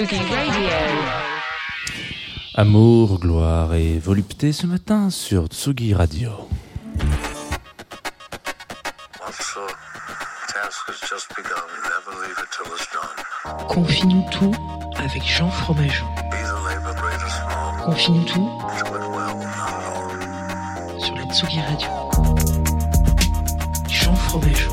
Radio. 0.00 0.22
Amour, 2.54 3.18
gloire 3.18 3.74
et 3.74 3.98
volupté 3.98 4.52
ce 4.52 4.64
matin 4.64 5.10
sur 5.10 5.46
Tsugi 5.48 5.92
Radio. 5.92 6.30
Once 9.20 9.54
the 9.54 9.66
task 10.52 10.86
has 10.86 11.00
just 11.00 11.28
begun, 11.36 11.66
never 11.82 12.14
leave 12.22 12.38
it 12.38 12.48
till 12.52 12.72
it's 12.72 12.86
done. 12.92 13.66
Confie-nous 13.66 14.24
tout 14.30 14.54
avec 14.98 15.24
Jean 15.26 15.50
Fromageau. 15.50 16.06
Confie-nous 17.84 18.24
tout 18.24 18.50
sur 21.00 21.16
la 21.16 21.24
Tsugi 21.34 21.60
Radio. 21.60 21.88
Jean 23.88 24.14
Fromageau. 24.14 24.67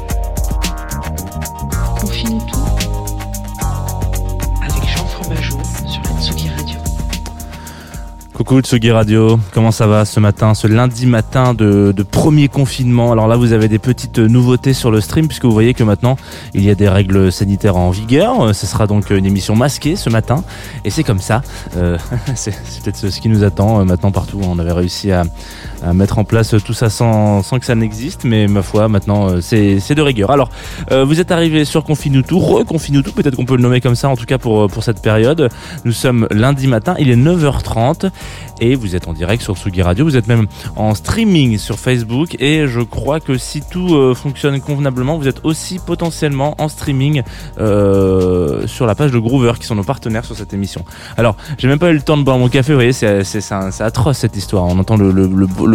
Coucou 8.45 8.61
Tsugi 8.61 8.91
Radio, 8.91 9.39
comment 9.55 9.71
ça 9.71 9.87
va 9.87 10.05
ce 10.05 10.19
matin, 10.19 10.53
ce 10.53 10.67
lundi 10.67 11.07
matin 11.07 11.55
de, 11.55 11.91
premier 12.03 12.47
confinement? 12.47 13.11
Alors 13.11 13.27
là 13.27 13.37
vous 13.37 13.53
avez 13.53 13.67
des 13.67 13.79
petites 13.79 14.19
nouveautés 14.19 14.73
sur 14.73 14.91
le 14.91 15.01
stream 15.01 15.25
puisque 15.27 15.45
vous 15.45 15.51
voyez 15.51 15.73
que 15.73 15.83
maintenant 15.83 16.15
il 16.53 16.63
y 16.63 16.69
a 16.69 16.75
des 16.75 16.87
règles 16.87 17.31
sanitaires 17.31 17.75
en 17.75 17.89
vigueur. 17.89 18.39
Euh, 18.41 18.53
Ce 18.53 18.67
sera 18.67 18.85
donc 18.85 19.09
une 19.09 19.25
émission 19.25 19.55
masquée 19.55 19.95
ce 19.95 20.11
matin 20.11 20.43
et 20.83 20.91
c'est 20.91 21.03
comme 21.03 21.21
ça. 21.21 21.41
Euh, 21.75 21.97
c'est 22.35 22.51
peut-être 22.83 23.09
ce 23.09 23.19
qui 23.19 23.29
nous 23.29 23.43
attend 23.43 23.79
euh, 23.79 23.83
maintenant 23.83 24.11
partout. 24.11 24.39
On 24.43 24.59
avait 24.59 24.73
réussi 24.73 25.11
à, 25.11 25.23
mettre 25.93 26.19
en 26.19 26.23
place 26.23 26.55
tout 26.65 26.73
ça 26.73 26.89
sans, 26.89 27.43
sans 27.43 27.59
que 27.59 27.65
ça 27.65 27.75
n'existe 27.75 28.23
mais 28.23 28.47
ma 28.47 28.61
foi 28.61 28.87
maintenant 28.87 29.29
euh, 29.29 29.41
c'est 29.41 29.79
c'est 29.79 29.95
de 29.95 30.01
rigueur. 30.01 30.31
Alors 30.31 30.49
euh, 30.91 31.03
vous 31.03 31.19
êtes 31.19 31.31
arrivé 31.31 31.65
sur 31.65 31.83
reconfine-nous 31.85 32.21
tout, 32.21 33.11
peut-être 33.11 33.35
qu'on 33.35 33.45
peut 33.45 33.55
le 33.55 33.61
nommer 33.61 33.81
comme 33.81 33.95
ça 33.95 34.09
en 34.09 34.15
tout 34.15 34.25
cas 34.25 34.37
pour, 34.37 34.67
pour 34.67 34.83
cette 34.83 35.01
période. 35.01 35.49
Nous 35.83 35.91
sommes 35.91 36.27
lundi 36.31 36.67
matin, 36.67 36.95
il 36.99 37.09
est 37.09 37.15
9h30 37.15 38.09
et 38.61 38.75
vous 38.75 38.95
êtes 38.95 39.07
en 39.07 39.13
direct 39.13 39.43
sur 39.43 39.57
Tsugi 39.57 39.81
Radio, 39.81 40.05
vous 40.05 40.17
êtes 40.17 40.27
même 40.27 40.47
en 40.75 40.95
streaming 40.95 41.57
sur 41.57 41.77
Facebook 41.77 42.35
et 42.39 42.67
je 42.67 42.81
crois 42.81 43.19
que 43.19 43.37
si 43.37 43.61
tout 43.61 43.95
euh, 43.95 44.13
fonctionne 44.13 44.59
convenablement, 44.61 45.17
vous 45.17 45.27
êtes 45.27 45.43
aussi 45.43 45.79
potentiellement 45.79 46.55
en 46.57 46.67
streaming 46.67 47.21
euh, 47.59 48.67
sur 48.67 48.85
la 48.85 48.95
page 48.95 49.11
de 49.11 49.19
Groover 49.19 49.53
qui 49.59 49.65
sont 49.65 49.75
nos 49.75 49.83
partenaires 49.83 50.25
sur 50.25 50.35
cette 50.35 50.53
émission. 50.53 50.85
Alors, 51.17 51.35
j'ai 51.57 51.67
même 51.67 51.79
pas 51.79 51.91
eu 51.91 51.93
le 51.93 52.01
temps 52.01 52.17
de 52.17 52.23
boire 52.23 52.37
mon 52.37 52.49
café, 52.49 52.73
vous 52.73 52.77
voyez, 52.77 52.93
c'est 52.93 53.51
atroce 53.81 54.17
cette 54.17 54.35
histoire. 54.35 54.65
On 54.65 54.79
entend 54.79 54.97
le 54.97 55.11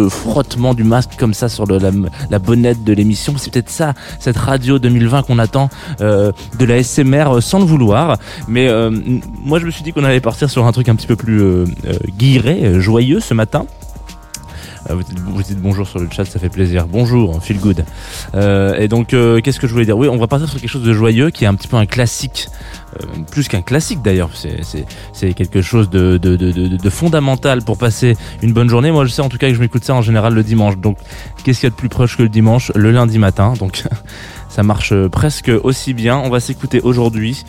frottement 0.09 0.73
du 0.73 0.83
masque 0.83 1.11
comme 1.17 1.33
ça 1.33 1.49
sur 1.49 1.65
la, 1.65 1.91
la 2.29 2.39
bonnette 2.39 2.83
de 2.83 2.93
l'émission. 2.93 3.33
C'est 3.37 3.51
peut-être 3.51 3.69
ça, 3.69 3.93
cette 4.19 4.37
radio 4.37 4.79
2020 4.79 5.23
qu'on 5.23 5.39
attend 5.39 5.69
euh, 6.01 6.31
de 6.57 6.65
la 6.65 6.83
SMR 6.83 7.35
euh, 7.35 7.41
sans 7.41 7.59
le 7.59 7.65
vouloir. 7.65 8.17
Mais 8.47 8.67
euh, 8.67 8.91
moi, 9.43 9.59
je 9.59 9.65
me 9.65 9.71
suis 9.71 9.83
dit 9.83 9.93
qu'on 9.93 10.03
allait 10.03 10.21
partir 10.21 10.49
sur 10.49 10.65
un 10.65 10.71
truc 10.71 10.89
un 10.89 10.95
petit 10.95 11.07
peu 11.07 11.15
plus 11.15 11.41
euh, 11.41 11.65
guiré, 12.17 12.79
joyeux 12.79 13.19
ce 13.19 13.33
matin. 13.33 13.65
Euh, 14.89 14.95
Vous 15.27 15.43
dites, 15.43 15.59
bonjour 15.61 15.87
sur 15.87 15.99
le 15.99 16.07
chat, 16.11 16.25
ça 16.25 16.39
fait 16.39 16.49
plaisir. 16.49 16.87
Bonjour, 16.87 17.41
feel 17.43 17.59
good. 17.59 17.85
Euh, 18.33 18.75
et 18.79 18.87
donc, 18.87 19.13
euh, 19.13 19.39
qu'est-ce 19.41 19.59
que 19.59 19.67
je 19.67 19.73
voulais 19.73 19.85
dire? 19.85 19.97
Oui, 19.97 20.07
on 20.07 20.17
va 20.17 20.27
partir 20.27 20.49
sur 20.49 20.59
quelque 20.59 20.69
chose 20.69 20.83
de 20.83 20.93
joyeux 20.93 21.29
qui 21.29 21.43
est 21.43 21.47
un 21.47 21.53
petit 21.55 21.67
peu 21.67 21.77
un 21.77 21.85
classique, 21.85 22.47
euh, 22.99 23.05
plus 23.29 23.47
qu'un 23.47 23.61
classique 23.61 24.01
d'ailleurs. 24.01 24.31
C'est- 24.33 25.33
quelque 25.35 25.61
chose 25.61 25.89
de, 25.89 26.17
de, 26.17 26.35
de 26.35 26.89
fondamental 26.89 27.61
pour 27.61 27.77
passer 27.77 28.17
une 28.41 28.53
bonne 28.53 28.69
journée. 28.69 28.91
Moi, 28.91 29.05
je 29.05 29.11
sais 29.11 29.21
en 29.21 29.29
tout 29.29 29.37
cas 29.37 29.47
que 29.49 29.53
je 29.53 29.59
m'écoute 29.59 29.83
ça 29.83 29.93
en 29.93 30.01
général 30.01 30.33
le 30.33 30.43
dimanche. 30.43 30.77
Donc, 30.77 30.97
qu'est-ce 31.43 31.59
qu'il 31.59 31.67
y 31.67 31.71
a 31.71 31.71
de 31.71 31.75
plus 31.75 31.89
proche 31.89 32.17
que 32.17 32.23
le 32.23 32.29
dimanche? 32.29 32.71
Le 32.75 32.91
lundi 32.91 33.19
matin. 33.19 33.53
Donc, 33.59 33.83
ça 34.49 34.63
marche 34.63 34.93
presque 35.07 35.51
aussi 35.63 35.93
bien. 35.93 36.17
On 36.17 36.29
va 36.29 36.39
s'écouter 36.39 36.81
aujourd'hui 36.81 37.43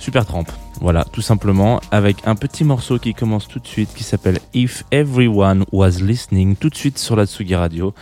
Super 0.00 0.24
Tramp. 0.24 0.46
Voilà, 0.80 1.04
tout 1.04 1.20
simplement, 1.20 1.80
avec 1.90 2.26
un 2.26 2.34
petit 2.34 2.64
morceau 2.64 2.98
qui 2.98 3.12
commence 3.12 3.46
tout 3.46 3.58
de 3.58 3.66
suite, 3.66 3.92
qui 3.94 4.02
s'appelle 4.02 4.38
If 4.54 4.84
Everyone 4.90 5.64
Was 5.72 6.00
Listening, 6.00 6.56
tout 6.56 6.70
de 6.70 6.74
suite 6.74 6.98
sur 6.98 7.16
la 7.16 7.26
Tsugi 7.26 7.54
Radio. 7.54 7.94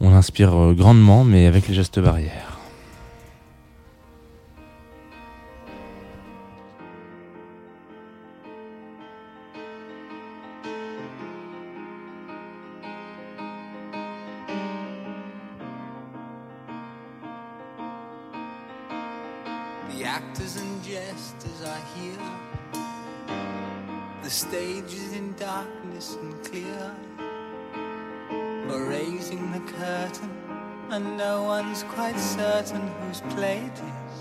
On 0.00 0.12
inspire 0.12 0.54
euh, 0.54 0.74
grandement, 0.74 1.24
mais 1.24 1.46
avec 1.46 1.68
les 1.68 1.74
gestes 1.74 2.00
barrières. 2.00 2.57
Actors 20.18 20.56
and 20.56 20.82
jesters 20.82 21.60
are 21.72 21.84
here. 21.94 22.30
The 24.24 24.30
stage 24.30 24.92
is 25.02 25.12
in 25.12 25.32
darkness 25.34 26.16
and 26.20 26.32
clear. 26.44 26.84
We're 28.66 28.88
raising 28.98 29.52
the 29.52 29.62
curtain, 29.78 30.32
and 30.90 31.16
no 31.16 31.44
one's 31.44 31.84
quite 31.84 32.18
certain 32.18 32.84
whose 32.98 33.20
play 33.34 33.58
it 33.70 33.78
is. 33.94 34.16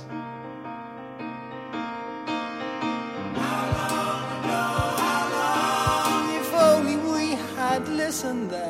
Listened 8.07 8.50
then. 8.50 8.67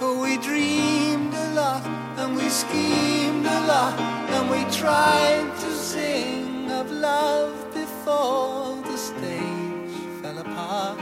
For 0.00 0.18
we 0.18 0.38
dreamed 0.38 1.34
a 1.34 1.52
lot 1.52 1.84
and 2.16 2.34
we 2.34 2.48
schemed 2.48 3.44
a 3.44 3.60
lot 3.66 4.00
and 4.00 4.48
we 4.48 4.64
tried 4.74 5.52
to 5.60 5.70
sing 5.74 6.70
of 6.70 6.90
love 6.90 7.52
before 7.74 8.80
the 8.80 8.96
stage 8.96 10.22
fell 10.22 10.38
apart. 10.38 10.98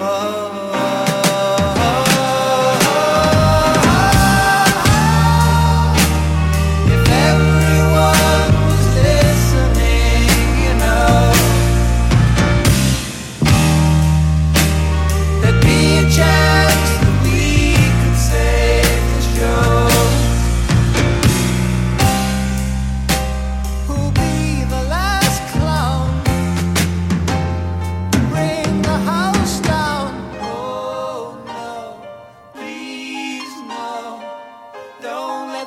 Oh. 0.00 0.45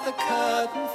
the 0.10 0.16
curtain 0.16 0.89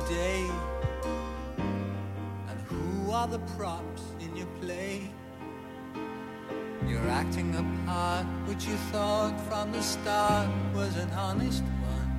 today? 0.00 0.46
And 2.48 2.60
who 2.68 3.10
are 3.10 3.28
the 3.28 3.38
props 3.56 4.02
in 4.20 4.36
your 4.36 4.48
play? 4.60 5.10
You're 6.86 7.08
acting 7.08 7.54
a 7.54 7.64
part 7.86 8.26
which 8.46 8.66
you 8.66 8.76
thought 8.92 9.40
from 9.48 9.72
the 9.72 9.82
start 9.82 10.48
was 10.74 10.96
an 10.96 11.10
honest 11.10 11.62
one. 11.62 12.10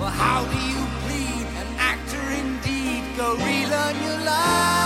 Well, 0.00 0.10
how 0.24 0.44
do 0.44 0.58
you 0.72 0.82
plead? 1.02 1.46
An 1.62 1.70
actor 1.92 2.24
indeed. 2.42 3.02
Go 3.16 3.34
relearn 3.34 3.96
your 4.02 4.24
lines. 4.24 4.77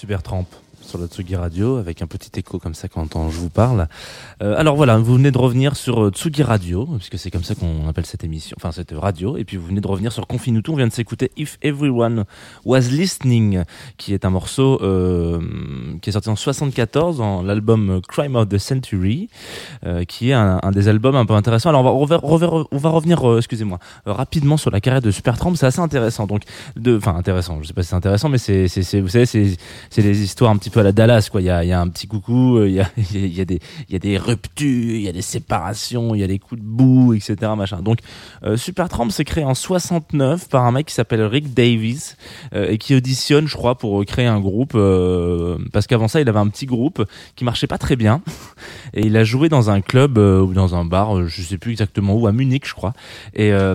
Super 0.00 0.22
Tramp 0.22 0.48
sur 0.90 0.98
la 0.98 1.06
Tsugi 1.06 1.36
Radio 1.36 1.76
avec 1.76 2.02
un 2.02 2.08
petit 2.08 2.32
écho 2.36 2.58
comme 2.58 2.74
ça 2.74 2.88
quand 2.88 3.30
je 3.30 3.38
vous 3.38 3.48
parle. 3.48 3.86
Euh, 4.42 4.58
alors 4.58 4.74
voilà, 4.74 4.98
vous 4.98 5.14
venez 5.14 5.30
de 5.30 5.38
revenir 5.38 5.76
sur 5.76 6.02
euh, 6.02 6.10
Tsugi 6.10 6.42
Radio, 6.42 6.84
puisque 6.84 7.16
c'est 7.16 7.30
comme 7.30 7.44
ça 7.44 7.54
qu'on 7.54 7.86
appelle 7.88 8.06
cette 8.06 8.24
émission, 8.24 8.56
enfin 8.58 8.72
cette 8.72 8.90
radio, 8.90 9.36
et 9.36 9.44
puis 9.44 9.56
vous 9.56 9.66
venez 9.66 9.80
de 9.80 9.86
revenir 9.86 10.12
sur 10.12 10.26
Confinuto, 10.26 10.72
on 10.72 10.76
vient 10.76 10.88
de 10.88 10.92
s'écouter 10.92 11.30
If 11.36 11.58
Everyone 11.62 12.24
Was 12.64 12.90
Listening, 12.90 13.62
qui 13.98 14.14
est 14.14 14.24
un 14.24 14.30
morceau 14.30 14.80
euh, 14.82 15.40
qui 16.02 16.10
est 16.10 16.12
sorti 16.12 16.28
en 16.28 16.34
74 16.34 17.18
dans 17.18 17.42
l'album 17.42 18.00
Crime 18.08 18.34
of 18.34 18.48
the 18.48 18.58
Century, 18.58 19.28
qui 20.08 20.30
est 20.30 20.34
un, 20.34 20.58
des 20.72 20.88
albums 20.88 21.14
un 21.14 21.24
peu 21.24 21.34
intéressants. 21.34 21.68
Alors 21.68 21.84
on 21.96 22.04
va, 22.04 22.18
revenir, 22.18 23.22
excusez-moi, 23.38 23.78
rapidement 24.06 24.56
sur 24.56 24.72
la 24.72 24.80
carrière 24.80 25.02
de 25.02 25.12
Supertramp, 25.12 25.54
c'est 25.54 25.66
assez 25.66 25.80
intéressant. 25.80 26.26
Donc, 26.26 26.42
enfin 26.88 27.14
intéressant, 27.14 27.58
je 27.62 27.68
sais 27.68 27.74
pas 27.74 27.82
si 27.82 27.90
c'est 27.90 27.94
intéressant, 27.94 28.28
mais 28.28 28.38
c'est, 28.38 28.66
vous 29.00 29.08
savez, 29.08 29.26
c'est 29.26 30.02
des 30.02 30.22
histoires 30.22 30.50
un 30.50 30.56
petit 30.56 30.70
peu 30.70 30.79
à 30.80 30.84
la 30.84 30.92
Dallas, 30.92 31.28
quoi. 31.30 31.40
Il 31.40 31.46
y 31.46 31.50
a, 31.50 31.80
un 31.80 31.88
petit 31.88 32.06
coucou, 32.06 32.56
euh, 32.56 32.68
il 32.68 32.74
y 32.74 32.80
a, 33.40 33.98
des, 33.98 34.18
ruptures, 34.18 34.94
il 34.96 35.02
y 35.02 35.08
a 35.08 35.12
des 35.12 35.22
séparations, 35.22 36.14
il 36.14 36.20
y 36.20 36.24
a 36.24 36.26
des 36.26 36.38
coups 36.38 36.60
de 36.60 36.66
boue, 36.66 37.14
etc. 37.14 37.36
Machin. 37.56 37.82
Donc, 37.82 37.98
euh, 38.44 38.56
Supertramp 38.56 39.10
s'est 39.10 39.24
créé 39.24 39.44
en 39.44 39.54
69 39.54 40.48
par 40.48 40.64
un 40.64 40.72
mec 40.72 40.86
qui 40.86 40.94
s'appelle 40.94 41.22
Rick 41.22 41.54
Davis 41.54 42.16
euh, 42.54 42.70
et 42.70 42.78
qui 42.78 42.94
auditionne, 42.94 43.46
je 43.46 43.56
crois, 43.56 43.76
pour 43.76 44.04
créer 44.04 44.26
un 44.26 44.40
groupe, 44.40 44.72
euh, 44.74 45.58
parce 45.72 45.86
qu'avant 45.86 46.08
ça, 46.08 46.20
il 46.20 46.28
avait 46.28 46.38
un 46.38 46.48
petit 46.48 46.66
groupe 46.66 47.04
qui 47.36 47.44
marchait 47.44 47.66
pas 47.66 47.78
très 47.78 47.96
bien 47.96 48.22
et 48.94 49.06
il 49.06 49.16
a 49.16 49.24
joué 49.24 49.48
dans 49.48 49.70
un 49.70 49.80
club 49.80 50.18
euh, 50.18 50.40
ou 50.40 50.52
dans 50.54 50.74
un 50.74 50.84
bar, 50.84 51.16
euh, 51.16 51.26
je 51.26 51.42
sais 51.42 51.58
plus 51.58 51.72
exactement 51.72 52.14
où, 52.14 52.26
à 52.26 52.32
Munich, 52.32 52.66
je 52.66 52.74
crois. 52.74 52.92
Et, 53.34 53.52
euh, 53.52 53.74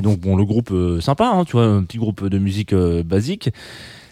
donc 0.00 0.20
bon, 0.20 0.36
le 0.36 0.44
groupe 0.44 0.70
euh, 0.72 1.00
sympa, 1.00 1.26
hein, 1.26 1.44
tu 1.44 1.52
vois, 1.52 1.64
un 1.64 1.82
petit 1.82 1.98
groupe 1.98 2.26
de 2.26 2.38
musique 2.38 2.72
euh, 2.72 3.02
basique. 3.02 3.50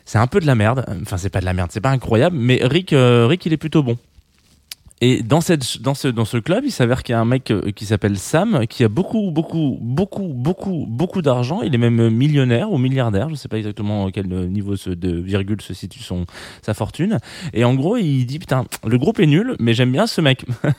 C'est 0.07 0.19
un 0.19 0.29
peu 0.29 0.41
de 0.41 0.47
la 0.47 0.55
merde. 0.55 0.85
Enfin, 1.03 1.19
c'est 1.19 1.29
pas 1.29 1.41
de 1.41 1.45
la 1.45 1.53
merde, 1.53 1.71
c'est 1.73 1.81
pas 1.81 1.91
incroyable, 1.91 2.37
mais 2.39 2.61
Rick, 2.63 2.93
euh, 2.93 3.27
Rick, 3.27 3.45
il 3.45 3.53
est 3.53 3.59
plutôt 3.59 3.83
bon. 3.83 3.99
Et 5.03 5.23
dans 5.23 5.43
cette 5.43 5.83
dans 5.83 5.93
ce 5.93 6.09
dans 6.09 6.25
ce 6.25 6.39
club, 6.39 6.65
il 6.65 6.71
s'avère 6.71 7.03
qu'il 7.03 7.13
y 7.13 7.17
a 7.17 7.21
un 7.21 7.27
mec 7.27 7.51
euh, 7.51 7.71
qui 7.71 7.85
s'appelle 7.85 8.17
Sam 8.17 8.67
qui 8.67 8.83
a 8.83 8.89
beaucoup 8.89 9.31
beaucoup 9.31 9.77
beaucoup 9.83 10.33
beaucoup 10.35 10.87
beaucoup 10.89 11.21
d'argent. 11.21 11.61
Il 11.61 11.75
est 11.75 11.79
même 11.79 12.09
millionnaire 12.09 12.73
ou 12.73 12.79
milliardaire, 12.79 13.29
je 13.29 13.35
sais 13.35 13.49
pas 13.49 13.59
exactement 13.59 14.07
à 14.07 14.11
quel 14.11 14.27
niveau 14.27 14.75
de 14.75 15.21
virgule 15.21 15.61
se 15.61 15.75
situe 15.75 15.99
son 15.99 16.25
sa 16.63 16.73
fortune. 16.73 17.19
Et 17.53 17.65
en 17.65 17.75
gros, 17.75 17.99
il 17.99 18.25
dit 18.25 18.39
putain, 18.39 18.65
le 18.87 18.97
groupe 18.97 19.21
est 19.21 19.27
nul, 19.27 19.55
mais 19.61 19.75
j'aime 19.75 19.93
bien 19.93 20.07
ce 20.07 20.21
mec. 20.21 20.45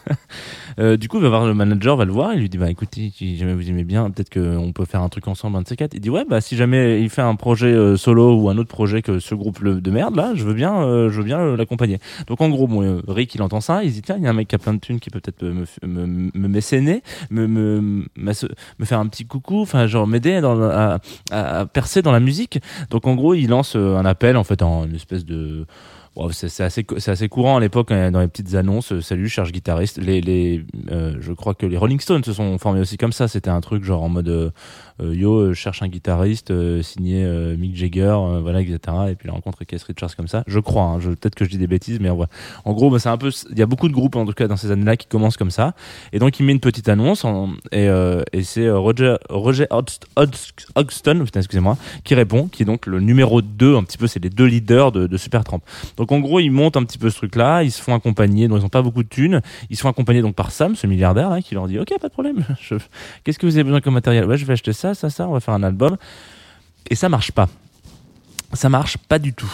Euh, 0.79 0.95
du 0.95 1.07
coup, 1.07 1.17
il 1.17 1.23
va 1.23 1.29
voir 1.29 1.47
le 1.47 1.55
manager, 1.55 1.95
va 1.95 2.05
le 2.05 2.11
voir, 2.11 2.35
il 2.35 2.41
lui 2.41 2.49
dit 2.49 2.59
bah 2.59 2.69
écoutez, 2.69 3.12
si 3.15 3.36
jamais 3.36 3.55
vous 3.55 3.67
aimez 3.67 3.83
bien, 3.83 4.12
peut-être 4.12 4.31
qu'on 4.31 4.71
peut 4.74 4.86
faire 4.86 5.01
un 5.01 5.09
truc 5.09 5.27
ensemble, 5.27 5.57
un 5.57 5.63
de 5.63 5.67
ces 5.67 5.75
quatre. 5.75 5.95
Il 5.95 6.01
dit 6.01 6.12
ouais 6.12 6.24
bah 6.29 6.39
si 6.39 6.55
jamais 6.55 7.01
il 7.01 7.09
fait 7.09 7.24
un 7.24 7.33
projet 7.33 7.74
euh, 7.74 7.97
solo 7.97 8.36
ou 8.36 8.47
un 8.47 8.57
autre 8.59 8.69
projet 8.69 9.01
que 9.01 9.17
ce 9.17 9.33
groupe 9.33 9.63
de 9.63 9.91
merde 9.91 10.15
là, 10.15 10.33
je 10.36 10.43
veux 10.43 10.53
bien, 10.53 11.07
bien 11.24 11.55
l'accompagner. 11.55 11.97
Donc 12.27 12.41
en 12.41 12.50
gros, 12.50 12.69
Rick 13.07 13.33
il 13.33 13.41
entend 13.41 13.59
ça, 13.59 13.83
il 13.83 13.91
dit 13.91 14.03
il 14.15 14.23
y 14.23 14.27
a 14.27 14.29
un 14.29 14.33
mec 14.33 14.47
qui 14.47 14.55
a 14.55 14.59
plein 14.59 14.73
de 14.73 14.79
thunes 14.79 14.99
qui 14.99 15.09
peut 15.09 15.19
peut-être 15.19 15.43
me, 15.43 15.65
me, 15.85 16.29
me, 16.33 16.47
mécéner, 16.47 17.01
me, 17.29 17.47
me, 17.47 18.05
me 18.15 18.85
faire 18.85 18.99
un 18.99 19.07
petit 19.07 19.25
coucou, 19.25 19.61
enfin 19.61 19.87
genre 19.87 20.07
m'aider 20.07 20.39
la- 20.39 20.99
à, 21.31 21.59
à 21.59 21.65
percer 21.65 22.01
dans 22.01 22.11
la 22.11 22.19
musique. 22.19 22.59
Donc 22.89 23.07
en 23.07 23.15
gros, 23.15 23.33
il 23.33 23.47
lance 23.49 23.75
euh, 23.75 23.97
un 23.97 24.05
appel 24.05 24.37
en 24.37 24.43
fait 24.43 24.61
en 24.61 24.85
une 24.85 24.95
espèce 24.95 25.25
de 25.25 25.65
C'est 26.31 26.63
assez, 26.63 26.86
assez 27.05 27.29
courant 27.29 27.57
à 27.57 27.59
l'époque 27.59 27.91
hein, 27.91 28.12
dans 28.12 28.21
les 28.21 28.27
petites 28.27 28.55
annonces. 28.55 28.91
euh, 28.91 29.01
Salut, 29.01 29.29
cherche 29.29 29.51
guitariste. 29.51 29.97
Les, 30.00 30.21
les, 30.21 30.65
euh, 30.91 31.15
je 31.19 31.31
crois 31.33 31.53
que 31.53 31.65
les 31.65 31.77
Rolling 31.77 32.00
Stones 32.00 32.24
se 32.24 32.33
sont 32.33 32.57
formés 32.57 32.79
aussi 32.79 32.97
comme 32.97 33.12
ça. 33.12 33.27
C'était 33.27 33.50
un 33.50 33.62
truc 33.62 33.83
genre 33.83 34.03
en 34.03 34.09
mode 34.09 34.27
euh, 34.27 34.51
yo, 35.00 35.53
cherche 35.53 35.83
un 35.83 35.88
guitariste 35.88 36.51
signé 36.81 37.25
Mick 37.57 37.75
Jagger, 37.75 38.17
voilà, 38.41 38.62
etc. 38.62 38.79
Et 39.09 39.15
puis 39.15 39.29
il 39.29 39.31
rencontre 39.31 39.63
Keith 39.63 39.83
Richards 39.83 40.15
comme 40.15 40.27
ça. 40.27 40.43
Je 40.47 40.59
crois. 40.59 40.83
Hein, 40.83 41.00
Peut-être 41.00 41.36
que 41.36 41.45
je 41.45 41.50
dis 41.50 41.57
des 41.57 41.67
bêtises, 41.67 42.00
mais 42.00 42.09
en, 42.09 42.74
gros, 42.74 42.89
bah, 42.89 43.00
c'est 43.00 43.09
un 43.09 43.17
peu. 43.17 43.29
Il 43.51 43.59
y 43.59 43.62
a 43.62 43.65
beaucoup 43.65 43.88
de 43.88 43.93
groupes 43.93 44.15
en 44.15 44.25
tout 44.25 44.33
cas 44.33 44.47
dans 44.47 44.57
ces 44.57 44.71
années-là 44.71 44.97
qui 44.97 45.07
commencent 45.07 45.38
comme 45.38 45.51
ça. 45.51 45.74
Et 46.13 46.19
donc 46.19 46.39
il 46.39 46.45
met 46.45 46.51
une 46.51 46.59
petite 46.59 46.89
annonce 46.89 47.25
et, 47.71 47.86
et 48.33 48.43
c'est 48.43 48.69
Roger 48.69 49.15
Roger 49.29 49.65
Hodgson, 50.75 51.25
excusez-moi, 51.36 51.77
qui 52.03 52.15
répond, 52.15 52.47
qui 52.47 52.63
est 52.63 52.65
donc 52.65 52.86
le 52.86 53.00
numéro 53.00 53.41
2, 53.41 53.75
un 53.75 53.83
petit 53.83 53.97
peu, 53.97 54.07
c'est 54.07 54.24
les 54.24 54.29
deux 54.29 54.45
leaders 54.45 54.91
de, 54.91 55.07
de 55.07 55.17
Supertramp. 55.17 55.62
Donc 55.97 56.06
en 56.11 56.19
gros, 56.19 56.39
ils 56.39 56.49
montent 56.49 56.77
un 56.77 56.83
petit 56.83 56.97
peu 56.97 57.09
ce 57.09 57.15
truc-là, 57.17 57.63
ils 57.63 57.71
se 57.71 57.81
font 57.81 57.93
accompagner, 57.93 58.47
donc 58.47 58.59
ils 58.61 58.65
ont 58.65 58.69
pas 58.69 58.81
beaucoup 58.81 59.03
de 59.03 59.09
thunes, 59.09 59.41
ils 59.69 59.75
se 59.75 59.81
font 59.81 59.89
accompagner 59.89 60.21
donc 60.21 60.35
par 60.35 60.51
Sam, 60.51 60.75
ce 60.75 60.87
milliardaire, 60.87 61.31
hein, 61.31 61.41
qui 61.41 61.55
leur 61.55 61.67
dit 61.67 61.79
ok, 61.79 61.89
pas 61.99 62.07
de 62.07 62.13
problème, 62.13 62.43
qu'est-ce 63.23 63.39
que 63.39 63.45
vous 63.45 63.55
avez 63.55 63.63
besoin 63.63 63.81
comme 63.81 63.93
matériel? 63.93 64.25
Ouais, 64.25 64.37
je 64.37 64.45
vais 64.45 64.53
acheter 64.53 64.73
ça, 64.73 64.93
ça, 64.93 65.09
ça, 65.09 65.27
on 65.27 65.33
va 65.33 65.39
faire 65.39 65.53
un 65.53 65.63
album. 65.63 65.97
Et 66.89 66.95
ça 66.95 67.09
marche 67.09 67.31
pas. 67.31 67.47
Ça 68.53 68.69
marche 68.69 68.97
pas 68.97 69.19
du 69.19 69.33
tout. 69.33 69.51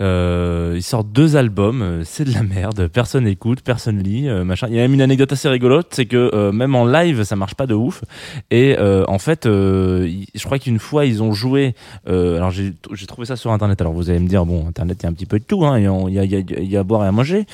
Euh, 0.00 0.72
ils 0.76 0.82
sortent 0.82 1.12
deux 1.12 1.36
albums, 1.36 1.82
euh, 1.82 2.02
c'est 2.04 2.24
de 2.24 2.32
la 2.32 2.42
merde, 2.42 2.88
personne 2.88 3.26
écoute, 3.26 3.60
personne 3.62 3.98
lit, 4.02 4.28
euh, 4.28 4.44
machin. 4.44 4.66
Il 4.70 4.74
y 4.74 4.78
a 4.78 4.82
même 4.82 4.94
une 4.94 5.02
anecdote 5.02 5.32
assez 5.32 5.48
rigolote, 5.48 5.88
c'est 5.90 6.06
que 6.06 6.30
euh, 6.34 6.52
même 6.52 6.74
en 6.74 6.86
live, 6.86 7.22
ça 7.24 7.36
marche 7.36 7.54
pas 7.54 7.66
de 7.66 7.74
ouf. 7.74 8.02
Et 8.50 8.76
euh, 8.78 9.04
en 9.08 9.18
fait, 9.18 9.44
euh, 9.46 10.06
il- 10.08 10.26
je 10.34 10.42
crois 10.44 10.58
qu'une 10.58 10.78
fois 10.78 11.04
ils 11.04 11.22
ont 11.22 11.32
joué. 11.32 11.74
alors 12.06 12.50
j'ai 12.50 12.72
trouvé 13.06 13.26
ça 13.26 13.36
sur 13.36 13.52
internet. 13.52 13.80
Alors 13.80 13.92
vous 13.92 14.08
allez 14.10 14.20
me 14.20 14.28
dire 14.28 14.46
bon, 14.46 14.66
internet 14.66 14.98
il 15.00 15.02
y 15.02 15.06
a 15.06 15.10
un 15.10 15.12
petit 15.12 15.26
peu 15.26 15.38
de 15.38 15.44
tout, 15.44 15.64
hein, 15.66 15.78
il 15.78 15.84
y 15.84 15.86
a, 15.86 15.92
il 16.08 16.14
y 16.14 16.18
a, 16.18 16.24
il 16.24 16.50
y 16.50 16.54
a- 16.54 16.60
il 16.60 16.76
à 16.76 16.82
boire 16.82 17.04
et 17.04 17.08
à 17.08 17.12
manger. 17.12 17.44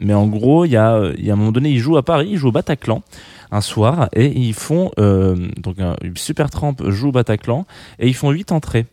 Mais 0.00 0.14
en 0.14 0.26
gros, 0.26 0.64
il 0.64 0.70
y 0.70 0.76
a, 0.76 1.10
il 1.18 1.24
y 1.24 1.30
a 1.30 1.34
un 1.34 1.36
moment 1.36 1.52
donné, 1.52 1.70
ils 1.70 1.78
jouent 1.80 1.96
à 1.98 2.02
Paris, 2.02 2.28
ils 2.32 2.36
jouent 2.38 2.48
au 2.48 2.52
Bataclan 2.52 3.02
un 3.50 3.60
soir 3.60 4.08
et 4.14 4.26
ils 4.26 4.54
font 4.54 4.90
donc 4.96 5.78
un 5.80 5.96
Super 6.14 6.48
Tramp 6.50 6.76
joue 6.88 7.08
au 7.08 7.12
Bataclan 7.12 7.66
et 7.98 8.08
ils 8.08 8.14
font 8.14 8.30
huit 8.30 8.52
entrées. 8.52 8.86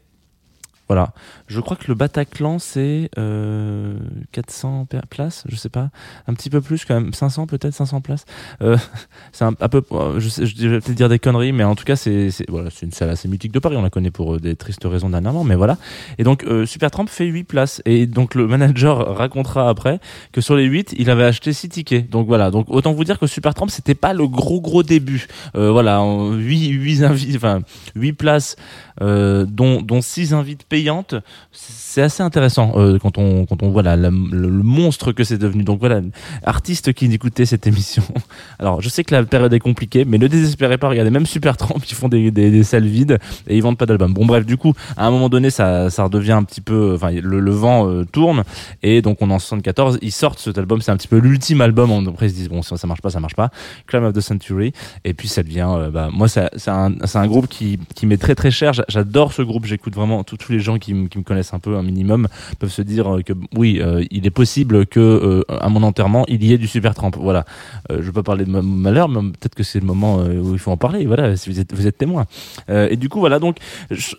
Voilà. 0.88 1.14
Je 1.48 1.60
crois 1.60 1.78
que 1.78 1.86
le 1.88 1.94
Bataclan, 1.94 2.58
c'est 2.58 3.10
euh, 3.20 3.98
400 4.32 4.88
pa- 4.90 5.02
places, 5.08 5.44
je 5.48 5.56
sais 5.56 5.70
pas. 5.70 5.90
Un 6.28 6.34
petit 6.34 6.50
peu 6.50 6.60
plus 6.60 6.86
quand 6.86 6.96
même. 6.96 7.14
500 7.14 7.46
peut-être, 7.46 7.74
500 7.74 8.02
places. 8.02 8.26
Euh, 8.64 8.78
c'est 9.32 9.46
un, 9.46 9.54
peu. 9.54 9.84
euh, 9.92 10.20
Je, 10.20 10.28
sais, 10.28 10.48
je 10.48 10.68
vais 10.68 10.80
peut-être 10.80 10.96
dire 10.98 11.08
des 11.10 11.20
conneries, 11.20 11.52
mais 11.52 11.64
en 11.64 11.76
tout 11.76 11.84
cas, 11.84 11.96
c'est 11.96 12.30
voilà, 12.50 12.70
c'est 12.72 12.88
une 12.88 12.92
salle 12.92 13.12
assez 13.12 13.28
mythique 13.28 13.52
de 13.52 13.60
Paris. 13.60 13.76
On 13.78 13.84
la 13.84 13.92
connaît 13.92 14.10
pour 14.10 14.36
euh, 14.36 14.40
des 14.40 14.56
tristes 14.56 14.84
raisons 14.86 15.10
dernièrement, 15.12 15.44
mais 15.44 15.54
voilà. 15.56 15.78
Et 16.18 16.24
donc, 16.24 16.44
euh, 16.46 16.66
Supertramp 16.66 17.06
fait 17.08 17.26
8 17.26 17.44
places. 17.44 17.82
Et 17.86 18.08
donc, 18.08 18.34
le 18.34 18.48
manager 18.48 18.98
racontera 19.16 19.70
après 19.70 20.00
que 20.32 20.42
sur 20.42 20.56
les 20.56 20.66
8, 20.66 20.96
il 20.98 21.12
avait 21.12 21.26
acheté 21.26 21.54
6 21.54 21.70
tickets. 21.70 22.10
Donc 22.10 22.26
voilà. 22.26 22.50
Donc, 22.50 22.66
autant 22.70 22.92
vous 22.94 23.04
dire 23.04 23.20
que 23.20 23.28
Supertramp, 23.28 23.68
c'était 23.68 23.94
pas 23.94 24.14
le 24.14 24.28
gros 24.28 24.62
gros 24.62 24.82
début. 24.82 25.28
Euh, 25.56 25.70
voilà. 25.72 26.02
8, 26.04 26.70
8 26.70 27.04
invités, 27.04 27.38
enfin, 27.38 27.60
8 27.96 28.14
places, 28.14 28.56
dont, 29.00 29.82
dont 29.82 30.02
6 30.02 30.34
invites 30.34 30.64
payantes. 30.64 31.14
C'est 31.52 32.02
assez 32.02 32.22
intéressant 32.24 32.74
euh, 32.76 32.98
quand 33.00 33.18
on 33.18 33.46
quand 33.46 33.64
on 33.64 33.70
voit 33.70 33.82
la- 33.82 33.96
le, 33.96 34.10
monstre 34.12 35.14
que 35.14 35.24
c'est 35.24 35.38
devenu. 35.38 35.64
Donc 35.64 35.80
voilà, 35.80 36.02
artistes 36.44 36.92
qui 36.94 37.06
écoutaient 37.14 37.46
cette 37.46 37.66
émission. 37.68 38.04
Alors 38.60 38.82
je 38.82 38.90
sais 38.90 39.04
que 39.06 39.16
la 39.16 39.24
période 39.24 39.54
est 39.54 39.60
compliquée, 39.60 40.04
mais 40.04 40.18
ne 40.18 40.28
désespérez 40.28 40.78
pas. 40.78 40.90
Regardez, 40.90 41.10
même 41.12 41.26
Supertramp, 41.26 41.80
ils 41.90 41.96
font 41.96 42.10
des, 42.10 42.32
des, 42.32 42.64
salles 42.64 42.86
vides 42.88 43.18
et 43.48 43.56
ils 43.56 43.62
vendent 43.64 43.78
pas 43.78 43.86
d'album. 43.86 44.14
Bon 44.14 44.26
bref, 44.26 44.46
du 44.46 44.58
coup, 44.58 44.74
à 44.98 45.08
un 45.08 45.12
moment 45.12 45.30
donné, 45.30 45.50
ça 45.50 45.90
ça 45.90 46.04
redevient 46.04 46.34
un 46.34 46.44
petit 46.44 46.60
peu. 46.62 46.94
Enfin, 46.96 47.12
le, 47.12 47.52
vent 47.52 47.88
euh, 47.90 48.04
tourne 48.04 48.44
et 48.84 49.02
donc 49.02 49.22
on 49.22 49.30
est 49.30 49.34
en 49.34 49.40
74. 49.40 50.00
Ils 50.02 50.12
sortent 50.12 50.40
cet 50.40 50.58
album. 50.58 50.82
C'est 50.82 50.92
un 50.92 50.98
petit 50.98 51.08
peu 51.08 51.18
l'ultime 51.18 51.62
album. 51.62 51.92
On- 51.92 52.06
Après 52.08 52.26
ils 52.28 52.32
se 52.32 52.36
disent 52.36 52.50
bon, 52.50 52.62
ça, 52.62 52.76
ça 52.76 52.88
marche 52.88 53.02
pas, 53.02 53.10
ça 53.10 53.22
marche 53.22 53.36
pas. 53.36 53.50
Climb 53.88 54.04
of 54.04 54.14
the 54.14 54.20
Century. 54.20 54.74
Et 55.06 55.14
puis 55.14 55.30
ça 55.30 55.44
devient. 55.44 55.68
euh, 55.70 55.90
bah, 55.90 56.10
moi, 56.12 56.28
c'est 56.28 56.50
un 56.68 56.94
un 57.14 57.28
groupe 57.28 57.48
qui 57.48 57.80
qui 57.96 58.06
m'est 58.06 58.18
très 58.18 58.36
très 58.36 58.52
cher. 58.52 58.74
J'a- 58.74 58.86
J'adore 58.90 59.32
ce 59.32 59.42
groupe. 59.42 59.66
J'écoute 59.66 59.96
vraiment 59.96 60.24
tous 60.26 60.38
les 60.50 60.60
gens 60.60 60.78
qui, 60.78 60.94
qui 61.08 61.18
me 61.18 61.24
connaissent 61.26 61.54
un 61.54 61.60
peu 61.60 61.76
un 61.76 61.84
minimum 61.84 62.28
peuvent 62.60 62.72
se 62.72 62.82
dire 62.82 63.16
euh, 63.16 63.22
que 63.22 63.34
oui, 63.56 63.82
euh, 63.82 64.04
il 64.12 64.26
est 64.26 64.32
possible 64.32 64.86
que 64.86 65.00
euh, 65.00 65.44
à 65.50 65.70
mon 65.70 65.84
enterrement 65.84 66.26
il 66.28 66.44
y 66.44 66.54
ait 66.54 66.58
du 66.58 66.68
Supertramp. 66.68 67.12
Voilà. 67.18 67.46
Euh, 67.92 68.02
je 68.02 68.12
pas 68.12 68.24
parler 68.24 68.46
de 68.46 68.52
mon 68.52 68.64
malheur, 68.64 69.10
mais 69.10 69.20
peut-être 69.32 69.56
que 69.56 69.64
c'est 69.64 69.80
le 69.80 69.86
moment 69.86 70.20
où 70.20 70.54
il 70.54 70.60
faut 70.60 70.72
en 70.72 70.78
parler. 70.78 71.06
Voilà, 71.06 71.36
si 71.36 71.50
vous 71.50 71.60
êtes 71.60 71.74
vous 71.74 71.88
êtes 71.88 71.98
témoin. 71.98 72.26
Et 72.70 72.96
du 72.96 73.10
coup 73.10 73.20
voilà 73.20 73.40
donc 73.40 73.58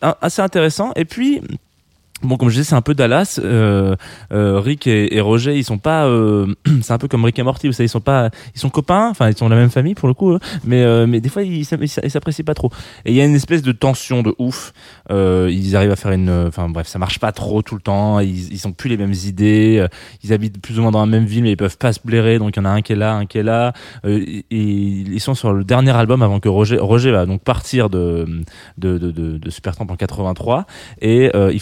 assez 0.02 0.42
intéressant. 0.42 0.92
Et 0.96 1.04
puis 1.04 1.40
Bon, 2.23 2.38
comme 2.38 2.49
je 2.49 2.54
disais, 2.54 2.70
c'est 2.70 2.75
un 2.75 2.80
peu 2.82 2.94
Dallas. 2.94 3.38
Euh, 3.42 3.94
euh, 4.32 4.58
Rick 4.58 4.87
et, 4.87 5.14
et 5.14 5.20
Roger, 5.20 5.54
ils 5.56 5.64
sont 5.64 5.76
pas. 5.76 6.06
euh, 6.06 6.46
c'est 6.82 6.92
un 6.92 6.99
peu 6.99 7.08
comme 7.08 7.25
Rick 7.25 7.38
et 7.38 7.42
Morty. 7.42 7.66
Vous 7.66 7.75
savez, 7.75 7.87
ils 7.87 7.90
sont 7.90 8.00
pas. 8.00 8.30
Ils 8.54 8.58
sont 8.58 8.70
copains. 8.70 9.11
Enfin, 9.11 9.28
ils 9.28 9.37
sont 9.37 9.46
de 9.46 9.54
la 9.54 9.61
même 9.61 9.70
famille 9.70 9.94
pour 9.94 10.08
le 10.08 10.14
coup. 10.14 10.38
mais 10.64 10.82
euh, 10.82 11.06
mais 11.06 11.20
des 11.20 11.28
fois, 11.28 11.42
ils 11.42 11.58
ils 11.61 11.66
ils 12.02 12.11
s'apprécient 12.11 12.44
pas 12.44 12.54
trop. 12.54 12.70
Et 13.04 13.11
il 13.12 13.16
y 13.16 13.20
a 13.20 13.25
une 13.25 13.35
espèce 13.35 13.61
de 13.61 13.73
tension 13.73 14.23
de 14.23 14.35
ouf. 14.38 14.73
Euh, 15.11 15.50
ils 15.52 15.76
arrivent 15.76 15.90
à 15.90 15.96
faire 15.96 16.12
une. 16.12 16.30
Enfin 16.49 16.70
bref, 16.70 16.87
ça 16.88 16.99
marche 16.99 17.18
pas 17.18 17.32
trop 17.32 17.61
tout 17.61 17.75
le 17.75 17.82
temps. 17.82 18.18
Ils 18.20 18.50
ils 18.52 18.66
ont 18.66 18.73
plus 18.73 18.88
les 18.88 18.96
mêmes 18.96 19.12
idées. 19.12 19.78
Euh, 19.80 19.88
Ils 20.25 20.32
habitent 20.32 20.61
plus 20.61 20.78
ou 20.78 20.82
moins 20.82 20.92
dans 20.92 21.00
la 21.00 21.06
même 21.06 21.26
ville, 21.26 21.42
mais 21.42 21.52
ils 21.52 21.56
peuvent 21.56 21.76
pas 21.78 21.92
se 21.92 22.00
blairer. 22.02 22.38
Donc 22.38 22.56
il 22.56 22.61
y 22.61 22.62
en 22.62 22.64
a 22.64 22.70
un 22.70 22.80
qui 22.80 22.92
est 22.92 22.96
là, 22.96 23.12
un 23.14 23.26
qui 23.26 23.38
est 23.38 23.42
là. 23.42 23.75
Et, 24.06 24.44
ils 24.50 25.20
sont 25.20 25.35
sur 25.35 25.52
le 25.52 25.64
dernier 25.64 25.92
album 25.92 26.23
avant 26.23 26.40
que 26.40 26.49
Roger 26.49 26.78
Roger 26.78 27.11
va 27.11 27.26
donc 27.26 27.42
partir 27.42 27.90
de 27.90 28.26
de 28.78 28.96
de, 28.96 29.11
de, 29.11 29.37
de 29.37 29.50
Supertramp 29.50 29.87
en 29.90 29.96
83 29.96 30.66
et 31.02 31.30
euh, 31.35 31.50
il 31.52 31.61